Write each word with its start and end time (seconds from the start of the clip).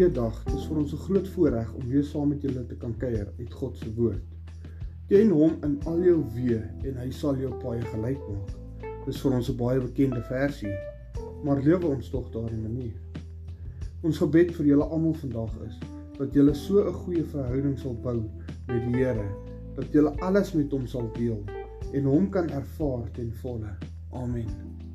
Goeiedag. 0.00 0.36
Dit 0.46 0.54
is 0.56 0.62
vir 0.64 0.78
ons 0.80 0.92
'n 0.92 0.96
groot 0.96 1.28
voorreg 1.28 1.72
om 1.76 1.88
weer 1.88 2.04
saam 2.04 2.28
met 2.28 2.42
julle 2.42 2.66
te 2.66 2.76
kan 2.76 2.96
kuier 2.96 3.28
uit 3.38 3.52
God 3.52 3.76
se 3.76 3.94
woord. 3.94 4.22
Ken 5.08 5.28
hom 5.30 5.58
in 5.62 5.74
al 5.84 6.00
jou 6.02 6.24
weë 6.34 6.60
en 6.88 6.94
hy 6.96 7.10
sal 7.10 7.36
jou 7.36 7.50
paaie 7.60 7.82
gelyk 7.82 8.22
maak. 8.28 8.54
Dis 9.04 9.20
vir 9.20 9.32
ons 9.32 9.50
'n 9.50 9.56
baie 9.56 9.80
bekende 9.80 10.22
versie, 10.22 10.72
maar 11.44 11.60
lewe 11.62 11.86
ons 11.86 12.10
tog 12.10 12.30
daardie 12.30 12.62
manier. 12.62 12.96
Ons 14.02 14.18
gebed 14.18 14.54
vir 14.56 14.66
julle 14.66 14.84
almal 14.84 15.14
vandag 15.14 15.52
is 15.68 15.78
dat 16.18 16.32
julle 16.32 16.54
so 16.54 16.88
'n 16.88 16.92
goeie 16.92 17.24
verhouding 17.24 17.78
sal 17.78 17.94
bou 17.94 18.22
met 18.68 18.82
die 18.82 19.04
Here, 19.04 19.28
dat 19.76 19.92
julle 19.92 20.16
alles 20.20 20.52
met 20.52 20.70
hom 20.70 20.86
sal 20.86 21.12
deel 21.12 21.44
en 21.92 22.04
hom 22.04 22.30
kan 22.30 22.48
ervaar 22.48 23.10
ten 23.12 23.32
volle. 23.32 23.76
Amen. 24.12 24.89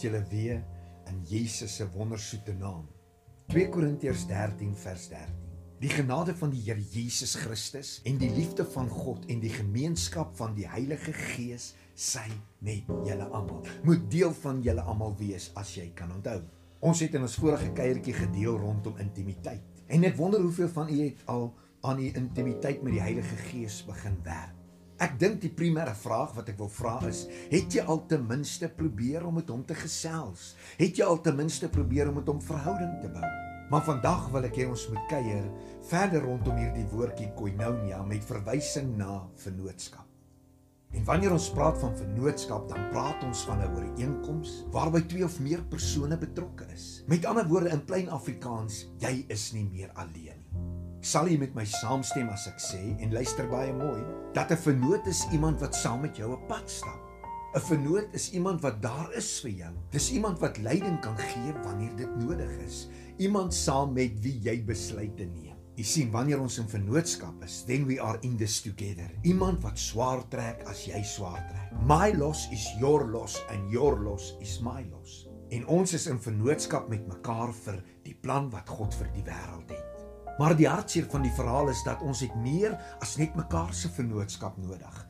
Groet 0.00 0.08
julle 0.08 0.24
weer 0.30 0.62
in 1.10 1.20
Jesus 1.28 1.76
se 1.76 1.84
wondersoete 1.92 2.54
naam. 2.56 2.86
2 3.52 3.68
Korintiërs 3.68 4.26
13 4.26 4.74
vers 4.76 5.08
13. 5.08 5.34
Die 5.80 5.90
genade 5.90 6.34
van 6.36 6.50
die 6.52 6.60
Here 6.64 6.80
Jesus 6.80 7.34
Christus 7.34 8.00
en 8.08 8.18
die 8.20 8.30
liefde 8.32 8.64
van 8.64 8.88
God 8.88 9.26
en 9.28 9.40
die 9.40 9.52
gemeenskap 9.52 10.32
van 10.36 10.54
die 10.56 10.68
Heilige 10.68 11.12
Gees 11.12 11.74
sy 11.94 12.24
met 12.64 12.88
julle 13.04 13.26
almal. 13.28 13.64
Moet 13.84 14.06
deel 14.12 14.32
van 14.40 14.62
julle 14.64 14.84
almal 14.84 15.16
wees 15.18 15.50
as 15.56 15.74
jy 15.76 15.90
kan 15.96 16.12
onthou. 16.14 16.38
Ons 16.80 17.02
het 17.04 17.16
in 17.16 17.26
ons 17.26 17.36
vorige 17.40 17.72
kuiertjie 17.76 18.16
gedeel 18.16 18.56
rondom 18.60 18.96
intimiteit. 19.00 19.84
En 19.88 20.06
ek 20.08 20.16
wonder 20.16 20.40
hoeveel 20.40 20.70
van 20.72 20.88
u 20.88 21.02
het 21.02 21.26
al 21.28 21.50
aan 21.84 22.00
u 22.00 22.08
intimiteit 22.08 22.80
met 22.84 22.96
die 22.96 23.04
Heilige 23.04 23.36
Gees 23.50 23.82
begin 23.88 24.16
werk. 24.24 24.59
Ek 25.00 25.14
dink 25.16 25.38
die 25.40 25.48
primêre 25.48 25.94
vraag 25.96 26.34
wat 26.36 26.50
ek 26.52 26.58
wil 26.60 26.68
vra 26.68 26.98
is, 27.08 27.22
het 27.48 27.72
jy 27.72 27.80
al 27.88 28.02
ten 28.10 28.26
minste 28.28 28.68
probeer 28.68 29.24
om 29.24 29.38
met 29.38 29.48
hom 29.48 29.62
te 29.64 29.72
gesels? 29.72 30.50
Het 30.76 31.00
jy 31.00 31.06
al 31.08 31.22
ten 31.24 31.38
minste 31.38 31.70
probeer 31.72 32.10
om 32.10 32.18
met 32.20 32.28
hom 32.28 32.42
verhouding 32.44 32.98
te 33.00 33.08
bou? 33.14 33.30
Maar 33.72 33.86
vandag 33.86 34.26
wil 34.34 34.44
ek 34.44 34.58
hê 34.60 34.66
ons 34.68 34.82
moet 34.92 35.06
kuier 35.08 35.46
verder 35.88 36.26
rondom 36.26 36.58
hierdie 36.60 36.84
woordjie 36.92 37.30
koinonia 37.38 38.02
met 38.04 38.26
verwysing 38.28 38.90
na 38.98 39.22
vennootskap. 39.40 40.04
En 40.92 41.08
wanneer 41.08 41.32
ons 41.32 41.48
praat 41.54 41.80
van 41.80 41.96
vennootskap, 41.96 42.68
dan 42.68 42.90
praat 42.92 43.24
ons 43.24 43.46
van 43.48 43.62
'n 43.62 43.72
ooreenkoms 43.78 44.66
waarby 44.74 45.00
twee 45.06 45.24
of 45.24 45.40
meer 45.40 45.64
persone 45.64 46.18
betrokke 46.18 46.68
is. 46.74 47.04
Met 47.06 47.24
ander 47.24 47.48
woorde 47.48 47.72
in 47.72 47.84
plain 47.84 48.10
Afrikaans, 48.10 48.84
jy 48.98 49.24
is 49.28 49.52
nie 49.52 49.64
meer 49.64 49.90
alleen 49.94 50.39
Sal 51.00 51.30
jy 51.32 51.38
met 51.40 51.54
my 51.56 51.62
saamstem 51.64 52.28
as 52.28 52.42
ek 52.50 52.58
sê 52.60 52.80
en 53.00 53.14
luister 53.14 53.46
baie 53.48 53.72
mooi 53.72 54.02
dat 54.36 54.50
'n 54.52 54.60
vernoot 54.60 55.06
is 55.08 55.24
iemand 55.32 55.60
wat 55.60 55.74
saam 55.74 56.02
met 56.02 56.16
jou 56.16 56.28
'n 56.32 56.46
pad 56.46 56.68
stap. 56.68 57.00
'n 57.54 57.60
Vernoot 57.60 58.08
is 58.12 58.30
iemand 58.32 58.60
wat 58.60 58.82
daar 58.82 59.08
is 59.16 59.40
vir 59.40 59.50
jou. 59.50 59.72
Dis 59.90 60.12
iemand 60.12 60.38
wat 60.38 60.58
leiding 60.58 61.00
kan 61.00 61.16
gee 61.18 61.54
wanneer 61.64 61.96
dit 61.96 62.16
nodig 62.16 62.50
is. 62.66 62.88
Iemand 63.16 63.54
saam 63.54 63.92
met 63.92 64.20
wie 64.20 64.38
jy 64.42 64.64
besluite 64.64 65.24
neem. 65.24 65.56
Jy 65.74 65.84
sien, 65.84 66.10
wanneer 66.10 66.40
ons 66.40 66.58
in 66.58 66.68
vennootskap 66.68 67.42
is, 67.42 67.64
then 67.64 67.86
we 67.86 67.98
are 67.98 68.18
in 68.20 68.36
this 68.36 68.60
together. 68.60 69.10
Iemand 69.22 69.62
wat 69.62 69.78
swaar 69.78 70.28
trek 70.28 70.62
as 70.68 70.84
jy 70.84 71.02
swaar 71.02 71.40
trek. 71.48 71.72
My 71.82 72.12
loss 72.12 72.48
is 72.52 72.66
your 72.78 73.08
loss 73.08 73.42
and 73.48 73.70
your 73.70 73.98
loss 73.98 74.34
is 74.40 74.60
my 74.60 74.84
loss. 74.90 75.26
En 75.48 75.66
ons 75.66 75.92
is 75.92 76.06
in 76.06 76.20
vennootskap 76.20 76.88
met 76.88 77.06
mekaar 77.08 77.54
vir 77.64 77.82
die 78.04 78.14
plan 78.14 78.50
wat 78.50 78.68
God 78.68 78.94
vir 78.94 79.08
die 79.14 79.24
wêreld 79.24 79.70
het. 79.70 79.89
Maar 80.40 80.54
die 80.56 80.68
hartseer 80.70 81.04
van 81.12 81.20
die 81.20 81.32
verhaal 81.36 81.68
is 81.68 81.82
dat 81.84 82.00
ons 82.00 82.22
het 82.24 82.36
meer 82.40 82.72
as 83.04 83.18
net 83.20 83.34
mekaar 83.36 83.74
se 83.76 83.90
vennootskap 83.92 84.56
nodig 84.56 85.00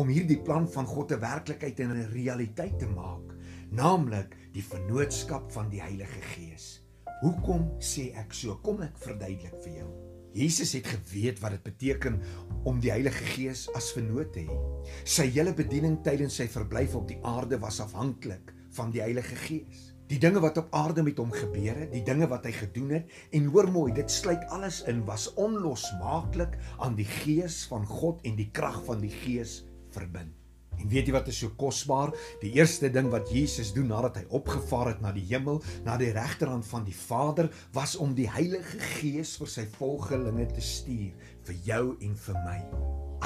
om 0.00 0.10
hierdie 0.10 0.38
plan 0.42 0.66
van 0.70 0.86
God 0.86 1.12
'n 1.14 1.20
werklikheid 1.22 1.80
en 1.80 1.92
'n 1.94 2.10
realiteit 2.10 2.78
te 2.78 2.86
maak, 2.86 3.34
naamlik 3.70 4.34
die 4.52 4.62
vennootskap 4.62 5.52
van 5.52 5.70
die 5.70 5.80
Heilige 5.80 6.22
Gees. 6.34 6.82
Hoekom 7.20 7.70
sê 7.78 8.14
ek 8.14 8.32
so? 8.32 8.56
Kom 8.62 8.82
ek 8.82 8.98
verduidelik 8.98 9.62
vir 9.62 9.72
jou. 9.72 9.88
Jesus 10.34 10.72
het 10.72 10.86
geweet 10.86 11.38
wat 11.40 11.50
dit 11.50 11.62
beteken 11.62 12.20
om 12.64 12.80
die 12.80 12.90
Heilige 12.90 13.24
Gees 13.24 13.68
as 13.74 13.92
vennoot 13.92 14.32
te 14.32 14.40
hê. 14.40 14.58
Sy 15.04 15.30
hele 15.30 15.52
bediening 15.52 16.02
tydens 16.02 16.34
sy 16.34 16.48
verblyf 16.48 16.94
op 16.94 17.08
die 17.08 17.20
aarde 17.22 17.58
was 17.58 17.80
afhanklik 17.80 18.54
van 18.70 18.90
die 18.90 19.00
Heilige 19.00 19.36
Gees 19.36 19.89
die 20.10 20.18
dinge 20.18 20.42
wat 20.42 20.58
op 20.58 20.72
aarde 20.74 21.04
met 21.06 21.20
hom 21.22 21.30
gebeur 21.30 21.76
het, 21.84 21.92
die 21.92 22.04
dinge 22.06 22.26
wat 22.30 22.48
hy 22.48 22.52
gedoen 22.56 22.96
het 22.98 23.14
en 23.36 23.46
hoor 23.54 23.70
mooi, 23.70 23.92
dit 23.94 24.10
sluit 24.10 24.42
alles 24.50 24.82
in 24.90 25.04
was 25.06 25.28
onlosmaaklik 25.38 26.58
aan 26.82 26.98
die 26.98 27.08
gees 27.22 27.62
van 27.70 27.86
God 27.86 28.24
en 28.26 28.36
die 28.38 28.50
krag 28.54 28.80
van 28.88 29.02
die 29.04 29.14
gees 29.22 29.60
verbind. 29.94 30.34
En 30.80 30.88
weet 30.88 31.10
jy 31.10 31.12
wat 31.12 31.28
is 31.28 31.42
so 31.42 31.52
kosbaar? 31.60 32.14
Die 32.40 32.54
eerste 32.56 32.88
ding 32.92 33.10
wat 33.12 33.28
Jesus 33.32 33.74
doen 33.76 33.90
nadat 33.92 34.16
hy 34.22 34.24
opgevaar 34.38 34.94
het 34.94 35.04
na 35.04 35.12
die 35.12 35.26
hemel, 35.28 35.60
na 35.84 35.98
die 36.00 36.08
regterhand 36.16 36.64
van 36.70 36.86
die 36.88 36.96
Vader, 36.96 37.50
was 37.76 37.98
om 38.00 38.16
die 38.16 38.30
Heilige 38.30 38.80
Gees 38.96 39.36
vir 39.40 39.52
sy 39.52 39.66
volgelinge 39.76 40.48
te 40.54 40.64
stuur, 40.64 41.12
vir 41.50 41.62
jou 41.68 41.84
en 42.00 42.16
vir 42.24 42.42
my. 42.48 42.58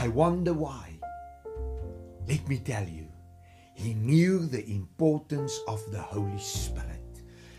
I 0.02 0.10
wonder 0.10 0.56
why. 0.58 0.98
Let 2.26 2.48
me 2.50 2.58
tell 2.58 2.88
you. 2.90 3.13
He 3.74 3.94
knew 3.94 4.46
the 4.46 4.64
importance 4.70 5.60
of 5.66 5.82
the 5.90 6.00
Holy 6.00 6.38
Spirit. 6.38 7.04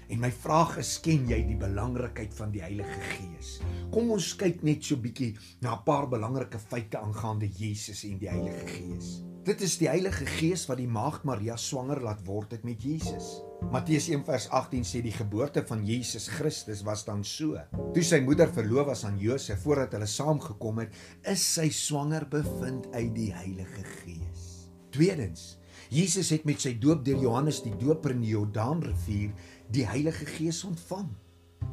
En 0.08 0.20
my 0.22 0.30
vraag 0.32 0.78
is, 0.78 0.96
ken 1.02 1.26
jy 1.30 1.40
die 1.48 1.58
belangrikheid 1.58 2.34
van 2.38 2.52
die 2.54 2.62
Heilige 2.62 3.00
Gees? 3.16 3.56
Kom 3.94 4.12
ons 4.14 4.34
kyk 4.38 4.62
net 4.66 4.86
so 4.86 5.02
bietjie 5.02 5.34
na 5.66 5.74
'n 5.74 5.84
paar 5.84 6.08
belangrike 6.08 6.60
feite 6.60 7.00
aangaande 7.02 7.50
Jesus 7.50 8.04
en 8.06 8.20
die 8.22 8.30
Heilige 8.30 8.68
Gees. 8.68 9.24
Dit 9.46 9.62
is 9.62 9.78
die 9.78 9.90
Heilige 9.90 10.26
Gees 10.26 10.66
wat 10.70 10.78
die 10.78 10.88
maagd 10.90 11.24
Maria 11.24 11.58
swanger 11.58 12.02
laat 12.02 12.24
word 12.26 12.52
het 12.52 12.64
met 12.64 12.82
Jesus. 12.82 13.42
Matteus 13.72 14.08
1:18 14.10 14.86
sê 14.86 15.02
die 15.02 15.14
geboorte 15.14 15.66
van 15.66 15.86
Jesus 15.86 16.28
Christus 16.28 16.82
was 16.84 17.06
dan 17.06 17.24
so. 17.24 17.58
Toe 17.94 18.04
sy 18.04 18.22
moeder 18.22 18.50
verloof 18.50 18.88
was 18.88 19.06
aan 19.06 19.20
Josef 19.20 19.62
voordat 19.62 19.92
hulle 19.92 20.08
saamgekom 20.08 20.80
het, 20.80 20.94
is 21.24 21.54
sy 21.54 21.70
swanger 21.70 22.26
bevind 22.30 22.88
uit 22.94 23.14
die 23.16 23.32
Heilige 23.34 23.84
Gees. 23.84 24.70
Tweedens, 24.90 25.58
Jesus 25.90 26.32
het 26.34 26.46
met 26.46 26.62
sy 26.62 26.74
doop 26.82 27.04
deur 27.06 27.22
Johannes 27.22 27.62
die 27.66 27.76
Doper 27.78 28.16
in 28.16 28.24
die 28.26 28.34
Jordaanrivier 28.34 29.34
die 29.74 29.86
Heilige 29.86 30.26
Gees 30.26 30.64
ontvang. 30.66 31.10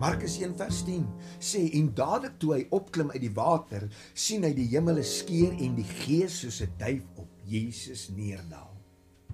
Markus 0.00 0.38
1:10 0.40 1.04
sê 1.38 1.70
en 1.78 1.92
dadelik 1.94 2.38
toe 2.38 2.54
hy 2.54 2.66
opklim 2.70 3.10
uit 3.10 3.20
die 3.22 3.34
water, 3.34 3.88
sien 4.14 4.44
hy 4.44 4.52
die 4.56 4.68
hemele 4.72 5.02
skeur 5.02 5.52
en 5.52 5.76
die 5.76 5.88
Gees 6.04 6.40
soos 6.40 6.62
'n 6.62 6.72
duif 6.78 7.04
op 7.16 7.28
Jesus 7.44 8.08
neerdal. 8.16 8.70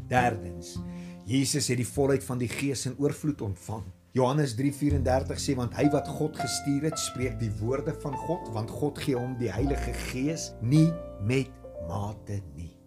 Derdens, 0.09 0.79
Jesus 1.25 1.69
het 1.69 1.77
die 1.77 1.87
volheid 1.87 2.25
van 2.25 2.39
die 2.39 2.49
Gees 2.49 2.87
in 2.87 2.97
oorvloed 2.99 3.41
ontvang. 3.41 3.85
Johannes 4.13 4.55
3:34 4.57 5.39
sê 5.39 5.55
want 5.55 5.75
hy 5.75 5.89
wat 5.91 6.09
God 6.09 6.37
gestuur 6.37 6.83
het, 6.83 6.99
spreek 6.99 7.39
die 7.41 7.53
woorde 7.61 7.95
van 8.01 8.17
God, 8.17 8.49
want 8.53 8.71
God 8.71 8.99
gee 8.99 9.15
hom 9.15 9.37
die 9.39 9.53
Heilige 9.53 9.93
Gees 9.93 10.53
nie 10.61 10.93
met 11.21 11.51
mate 11.89 12.43
nie. 12.57 12.78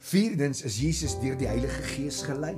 Vierdens 0.00 0.62
is 0.64 0.78
Jesus 0.80 1.12
deur 1.20 1.34
die 1.36 1.46
Heilige 1.46 1.82
Gees 1.92 2.22
gelei. 2.24 2.54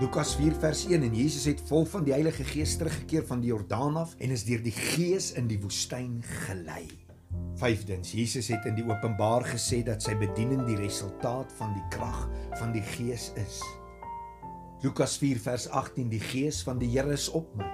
Lukas 0.00 0.32
4 0.34 0.56
vers 0.58 0.80
1 0.90 1.04
en 1.06 1.12
Jesus 1.14 1.44
het 1.46 1.60
vol 1.68 1.84
van 1.86 2.02
die 2.02 2.10
Heilige 2.10 2.42
Gees 2.42 2.72
teruggekeer 2.80 3.22
van 3.28 3.44
die 3.44 3.52
Jordaan 3.52 3.94
af 4.00 4.16
en 4.18 4.34
is 4.34 4.42
deur 4.42 4.58
die 4.64 4.74
Gees 4.74 5.28
in 5.38 5.46
die 5.46 5.60
woestyn 5.62 6.16
gelei. 6.48 6.88
Vyfdens 7.62 8.10
Jesus 8.10 8.50
het 8.50 8.66
in 8.66 8.74
die 8.74 8.86
openbaar 8.88 9.46
gesê 9.52 9.84
dat 9.86 10.02
sy 10.02 10.16
bediening 10.18 10.64
die 10.66 10.80
resultaat 10.80 11.54
van 11.60 11.76
die 11.78 11.86
krag 11.94 12.24
van 12.58 12.74
die 12.74 12.82
Gees 12.96 13.30
is. 13.38 13.62
Lukas 14.82 15.14
4 15.22 15.38
vers 15.46 15.68
18 15.70 16.10
die 16.10 16.22
Gees 16.26 16.58
van 16.66 16.82
die 16.82 16.90
Here 16.90 17.14
is 17.14 17.30
op 17.30 17.54
my 17.60 17.70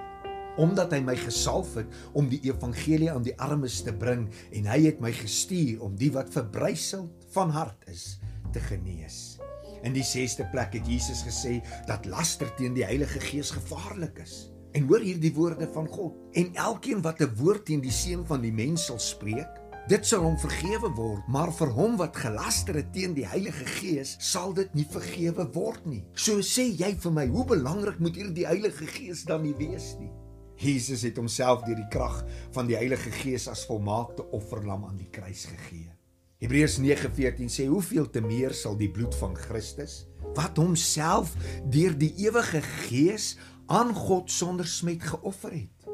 omdat 0.61 0.93
hy 0.93 1.03
my 1.05 1.17
gesalf 1.17 1.75
het 1.77 1.99
om 2.17 2.29
die 2.29 2.43
evangelie 2.45 3.11
aan 3.13 3.25
die 3.25 3.35
armes 3.41 3.81
te 3.85 3.93
bring 3.93 4.29
en 4.53 4.69
hy 4.69 4.79
het 4.87 5.01
my 5.01 5.11
gestuur 5.13 5.83
om 5.85 5.97
die 5.97 6.13
wat 6.13 6.29
verbryseld 6.33 7.29
van 7.33 7.53
hart 7.53 7.89
is 7.89 8.15
te 8.51 8.59
genees. 8.59 9.37
In 9.85 9.93
die 9.93 10.05
6ste 10.05 10.47
plek 10.51 10.73
het 10.77 10.87
Jesus 10.89 11.21
gesê 11.27 11.59
dat 11.87 12.07
laster 12.09 12.49
teen 12.57 12.75
die 12.77 12.85
Heilige 12.85 13.19
Gees 13.21 13.51
gevaarlik 13.53 14.19
is. 14.23 14.49
En 14.75 14.87
hoor 14.89 15.01
hierdie 15.05 15.33
woorde 15.33 15.69
van 15.73 15.87
God. 15.87 16.17
En 16.37 16.53
elkeen 16.55 17.01
wat 17.01 17.21
'n 17.21 17.35
woord 17.37 17.65
teen 17.65 17.81
die 17.81 17.91
seun 17.91 18.25
van 18.25 18.41
die 18.41 18.51
mens 18.51 18.85
sal 18.85 18.99
spreek, 18.99 19.49
dit 19.87 20.05
sal 20.05 20.21
hom 20.21 20.37
vergewe 20.37 20.89
word, 20.95 21.27
maar 21.27 21.53
vir 21.53 21.67
hom 21.67 21.97
wat 21.97 22.15
gelaster 22.15 22.75
het 22.75 22.93
teen 22.93 23.13
die 23.13 23.27
Heilige 23.27 23.65
Gees, 23.65 24.15
sal 24.19 24.53
dit 24.53 24.73
nie 24.75 24.87
vergewe 24.91 25.47
word 25.53 25.85
nie. 25.85 26.03
So 26.13 26.41
sê 26.41 26.67
jy 26.75 26.95
vir 26.99 27.11
my, 27.11 27.27
hoe 27.27 27.45
belangrik 27.45 27.99
moet 27.99 28.15
hierdie 28.15 28.47
Heilige 28.47 28.85
Gees 28.85 29.23
dan 29.23 29.43
nie 29.43 29.55
wees 29.55 29.95
nie? 29.99 30.11
Jesus 30.57 31.01
het 31.01 31.17
homself 31.17 31.63
deur 31.63 31.77
die 31.77 31.91
krag 31.93 32.25
van 32.51 32.67
die 32.67 32.75
Heilige 32.75 33.11
Gees 33.11 33.47
as 33.47 33.65
volmaakte 33.65 34.25
offerlam 34.33 34.85
aan 34.85 34.97
die 34.97 35.09
kruis 35.13 35.45
gegee. 35.45 35.96
Hebreërs 36.37 36.77
9:14 36.77 37.49
sê 37.49 37.65
hoeveel 37.65 38.09
te 38.13 38.21
meer 38.21 38.53
sal 38.53 38.75
die 38.77 38.91
bloed 38.93 39.15
van 39.17 39.33
Christus 39.33 40.05
wat 40.37 40.59
homself 40.61 41.31
deur 41.73 41.95
die 41.97 42.11
ewige 42.21 42.61
Gees 42.61 43.39
aan 43.73 43.89
God 43.95 44.29
sonder 44.31 44.67
smet 44.69 45.01
geoffer 45.01 45.55
het. 45.55 45.87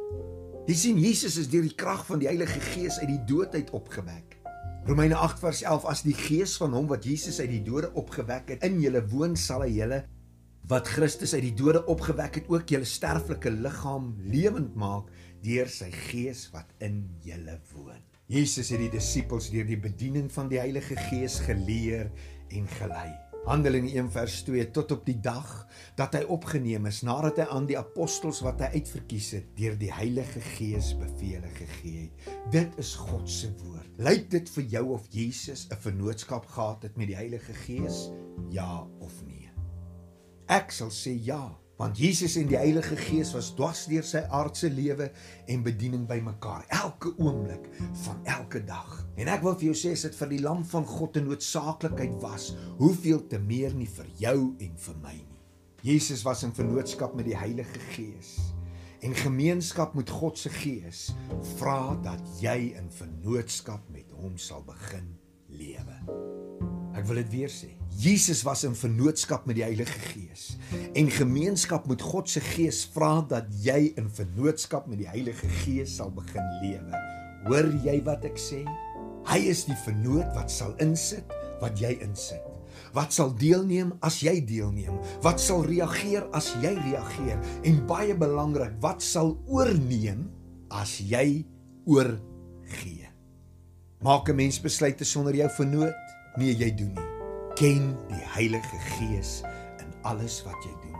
Jy 0.67 0.75
sien 0.75 0.99
Jesus 0.99 1.37
is 1.39 1.47
deur 1.47 1.63
die 1.63 1.77
krag 1.79 2.03
van 2.09 2.19
die 2.19 2.27
Heilige 2.27 2.59
Gees 2.73 2.99
uit 2.99 3.07
die 3.07 3.21
dood 3.29 3.55
uit 3.55 3.71
opgewek. 3.71 4.35
Romeine 4.83 5.15
8 5.15 5.39
vers 5.39 5.63
11 5.63 5.87
as 5.93 6.03
die 6.03 6.17
gees 6.17 6.57
van 6.59 6.75
hom 6.75 6.91
wat 6.91 7.07
Jesus 7.07 7.39
uit 7.39 7.53
die 7.53 7.63
dode 7.63 7.93
opgewek 7.95 8.51
het 8.51 8.67
in 8.67 8.81
julle 8.83 8.99
woon 9.15 9.39
sal 9.39 9.63
hy 9.63 9.71
julle 9.77 10.03
wat 10.67 10.91
Christus 10.91 11.31
uit 11.37 11.45
die 11.45 11.55
dode 11.55 11.85
opgewek 11.87 12.41
het 12.41 12.51
ook 12.51 12.67
julle 12.67 12.87
sterflike 12.87 13.51
liggaam 13.63 14.11
lewend 14.27 14.75
maak 14.75 15.07
deur 15.43 15.71
sy 15.71 15.87
gees 16.09 16.49
wat 16.51 16.67
in 16.83 17.05
julle 17.23 17.61
woon. 17.71 18.12
Jesus 18.33 18.71
het 18.73 18.79
die 18.81 18.89
disippels 18.89 19.51
deur 19.53 19.67
die 19.67 19.77
bediening 19.77 20.25
van 20.33 20.47
die 20.49 20.57
Heilige 20.57 20.95
Gees 20.97 21.35
geleer 21.45 22.07
en 22.49 22.65
gelei. 22.79 23.11
Handelinge 23.45 23.91
1 23.93 24.07
vers 24.15 24.39
2 24.47 24.71
tot 24.73 24.93
op 24.95 25.03
die 25.05 25.19
dag 25.21 25.51
dat 25.99 26.15
hy 26.17 26.23
opgeneem 26.33 26.87
is 26.89 27.03
nadat 27.05 27.43
hy 27.43 27.45
aan 27.53 27.67
die 27.69 27.77
apostels 27.77 28.39
wat 28.41 28.63
hy 28.63 28.79
uitverkies 28.79 29.29
het 29.37 29.53
deur 29.59 29.77
die 29.77 29.91
Heilige 29.93 30.41
Gees 30.55 30.95
beveel 30.97 31.45
gegee 31.59 32.07
het. 32.07 32.33
Dit 32.55 32.81
is 32.81 32.95
God 32.97 33.29
se 33.29 33.51
woord. 33.61 33.91
Lyk 34.01 34.25
dit 34.33 34.49
vir 34.55 34.69
jou 34.79 34.85
of 34.97 35.05
Jesus 35.13 35.67
'n 35.69 35.77
vennootskap 35.85 36.49
gehad 36.49 36.89
het 36.89 36.97
met 36.97 37.13
die 37.13 37.19
Heilige 37.19 37.53
Gees? 37.53 38.09
Ja 38.49 38.87
of 38.99 39.13
nee? 39.27 39.51
Ek 40.49 40.71
sal 40.71 40.89
sê 40.89 41.13
ja 41.13 41.53
want 41.77 41.97
Jesus 41.97 42.35
en 42.37 42.47
die 42.47 42.57
Heilige 42.57 42.95
Gees 42.95 43.33
was 43.33 43.51
dwars 43.57 43.85
deur 43.89 44.05
sy 44.05 44.21
aardse 44.29 44.69
lewe 44.71 45.09
en 45.49 45.65
bediening 45.65 46.05
bymekaar 46.07 46.65
elke 46.69 47.13
oomblik 47.17 47.65
van 48.05 48.21
elke 48.29 48.61
dag. 48.63 49.01
En 49.17 49.27
ek 49.33 49.41
wil 49.43 49.57
vir 49.57 49.71
jou 49.71 49.77
sê 49.81 49.93
as 49.97 50.05
dit 50.05 50.17
vir 50.21 50.33
die 50.35 50.41
lam 50.45 50.63
van 50.69 50.85
God 50.85 51.17
'n 51.17 51.27
noodsaaklikheid 51.27 52.15
was, 52.21 52.53
hoeveel 52.77 53.27
te 53.27 53.39
meer 53.39 53.73
nie 53.73 53.89
vir 53.89 54.07
jou 54.17 54.55
en 54.59 54.77
vir 54.77 54.97
my 55.01 55.13
nie. 55.13 55.39
Jesus 55.83 56.23
was 56.23 56.43
in 56.43 56.53
vennootskap 56.55 57.15
met 57.15 57.25
die 57.25 57.35
Heilige 57.37 57.79
Gees. 57.91 58.53
En 59.03 59.11
gemeenskap 59.15 59.93
met 59.93 60.09
God 60.09 60.37
se 60.37 60.49
Gees 60.49 61.11
vra 61.57 61.95
dat 62.03 62.21
jy 62.39 62.71
in 62.79 62.87
vennootskap 62.87 63.89
met 63.91 64.11
hom 64.15 64.37
sal 64.37 64.63
begin 64.63 65.17
lewe. 65.47 65.99
Ek 66.95 67.03
wil 67.05 67.15
dit 67.15 67.31
weer 67.35 67.51
sê. 67.51 67.82
Jesus 67.97 68.43
was 68.43 68.63
in 68.63 68.75
vennootskap 68.75 69.45
met 69.45 69.55
die 69.55 69.63
Heilige 69.63 69.99
Gees. 70.11 70.55
En 70.93 71.11
gemeenskap 71.11 71.85
met 71.87 72.01
God 72.01 72.29
se 72.29 72.41
Gees 72.43 72.83
vra 72.93 73.21
dat 73.29 73.49
jy 73.63 73.93
in 73.99 74.09
vennootskap 74.09 74.87
met 74.87 75.03
die 75.03 75.09
Heilige 75.09 75.49
Gees 75.63 75.95
sal 75.99 76.11
begin 76.13 76.47
lewe. 76.63 77.03
Hoor 77.47 77.69
jy 77.83 77.99
wat 78.07 78.25
ek 78.27 78.39
sê? 78.39 78.63
Hy 79.29 79.39
is 79.51 79.63
die 79.69 79.77
vennoot 79.85 80.33
wat 80.35 80.51
sal 80.51 80.73
insit 80.83 81.31
wat 81.61 81.79
jy 81.79 81.93
insit. 82.03 82.43
Wat 82.93 83.13
sal 83.13 83.31
deelneem 83.37 83.93
as 84.05 84.19
jy 84.25 84.35
deelneem? 84.45 84.97
Wat 85.25 85.41
sal 85.41 85.63
reageer 85.65 86.27
as 86.35 86.51
jy 86.61 86.73
reageer? 86.77 87.39
En 87.65 87.81
baie 87.89 88.17
belangrik, 88.17 88.75
wat 88.83 89.01
sal 89.05 89.35
oorneem 89.47 90.27
as 90.73 90.99
jy 90.99 91.45
oorgee? 91.85 93.09
Maak 94.03 94.29
'n 94.29 94.35
mens 94.35 94.59
besluite 94.59 95.05
sonder 95.05 95.35
jou 95.35 95.49
vennoot? 95.49 95.95
Nee, 96.37 96.53
jy 96.55 96.75
doen 96.75 96.93
nie. 96.93 97.12
Ken 97.63 97.93
die 98.09 98.25
Heilige 98.33 98.77
Gees 98.97 99.37
in 99.79 99.91
alles 100.03 100.41
wat 100.43 100.65
jy 100.67 100.73
doen. 100.81 100.97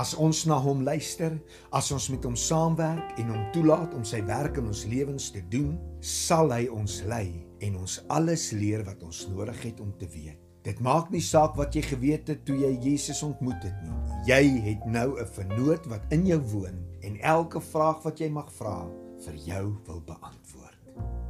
As 0.00 0.14
ons 0.16 0.46
na 0.48 0.56
hom 0.56 0.80
luister, 0.80 1.34
as 1.76 1.90
ons 1.92 2.06
met 2.08 2.24
hom 2.24 2.36
saamwerk 2.38 3.18
en 3.20 3.28
hom 3.28 3.42
toelaat 3.52 3.92
om 3.92 4.06
sy 4.08 4.22
werk 4.24 4.56
in 4.56 4.70
ons 4.70 4.86
lewens 4.88 5.26
te 5.34 5.42
doen, 5.52 5.74
sal 6.00 6.48
hy 6.54 6.62
ons 6.72 6.94
lei 7.10 7.42
en 7.66 7.76
ons 7.82 7.96
alles 8.16 8.46
leer 8.56 8.86
wat 8.86 9.02
ons 9.04 9.18
nodig 9.34 9.60
het 9.66 9.82
om 9.84 9.90
te 10.00 10.08
weet. 10.14 10.38
Dit 10.64 10.80
maak 10.80 11.10
nie 11.12 11.20
saak 11.20 11.58
wat 11.60 11.76
jy 11.76 11.82
geweet 11.84 12.32
het 12.32 12.40
toe 12.48 12.56
jy 12.56 12.70
Jesus 12.86 13.20
ontmoet 13.26 13.66
het 13.68 13.76
nie. 13.84 13.98
Jy 14.30 14.40
het 14.64 14.86
nou 14.88 15.20
'n 15.20 15.28
vernoot 15.34 15.90
wat 15.92 16.08
in 16.08 16.24
jou 16.24 16.40
woon 16.54 16.80
en 17.04 17.20
elke 17.20 17.60
vraag 17.60 18.00
wat 18.08 18.16
jy 18.16 18.30
mag 18.30 18.48
vra, 18.52 18.88
vir 19.26 19.36
jou 19.44 19.76
wil 19.84 20.00
beantwoord. 20.00 20.80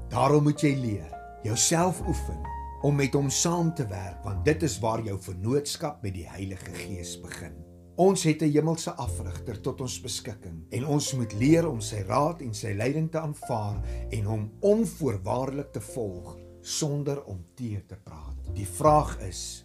Daarom 0.08 0.44
moet 0.44 0.62
jy 0.62 0.74
leer, 0.78 1.10
jouself 1.42 1.98
oefen 2.06 2.57
om 2.82 2.94
met 2.94 3.14
hom 3.14 3.30
saam 3.30 3.74
te 3.74 3.86
werk 3.86 4.24
want 4.24 4.44
dit 4.44 4.62
is 4.62 4.78
waar 4.78 5.02
jou 5.02 5.18
vennootskap 5.20 6.02
met 6.02 6.14
die 6.14 6.28
Heilige 6.28 6.72
Gees 6.74 7.16
begin. 7.20 7.54
Ons 7.98 8.22
het 8.22 8.42
'n 8.42 8.52
hemelse 8.52 8.90
afrigter 8.90 9.60
tot 9.60 9.80
ons 9.80 10.00
beskikking 10.00 10.66
en 10.70 10.86
ons 10.86 11.14
moet 11.14 11.32
leer 11.32 11.68
om 11.68 11.80
sy 11.80 12.02
raad 12.06 12.40
en 12.40 12.54
sy 12.54 12.72
leiding 12.72 13.10
te 13.10 13.18
aanvaar 13.18 13.82
en 14.10 14.24
hom 14.24 14.50
onvoorwaardelik 14.60 15.72
te 15.72 15.80
volg 15.80 16.36
sonder 16.60 17.24
om 17.24 17.44
teë 17.54 17.86
te 17.86 17.96
praat. 17.96 18.54
Die 18.54 18.66
vraag 18.66 19.18
is: 19.20 19.64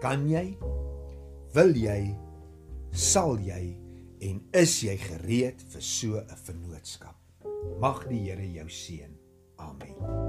kan 0.00 0.28
jy? 0.28 0.56
Wil 1.54 1.74
jy? 1.74 2.00
Sal 2.92 3.38
jy? 3.40 3.76
En 4.20 4.40
is 4.56 4.80
jy 4.84 4.96
gereed 4.96 5.62
vir 5.72 5.82
so 5.82 6.20
'n 6.20 6.36
vennootskap? 6.44 7.16
Mag 7.80 8.06
die 8.08 8.30
Here 8.30 8.52
jou 8.52 8.68
seën. 8.68 9.12
Amen. 9.56 10.25